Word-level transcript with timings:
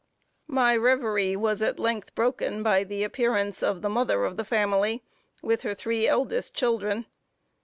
My 0.47 0.75
revery 0.75 1.35
was 1.35 1.61
at 1.61 1.77
length 1.77 2.15
broken 2.15 2.63
by 2.63 2.83
the 2.83 3.03
appearance 3.03 3.61
of 3.61 3.83
the 3.83 3.89
mother 3.89 4.25
of 4.25 4.35
the 4.35 4.43
family, 4.43 5.03
with 5.43 5.61
her 5.61 5.75
three 5.75 6.07
eldest 6.07 6.55
children. 6.55 7.05